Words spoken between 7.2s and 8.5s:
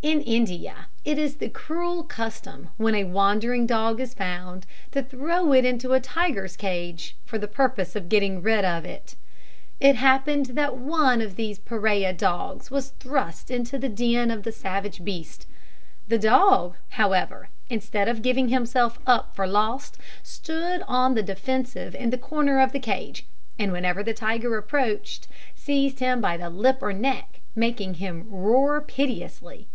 for the purpose of getting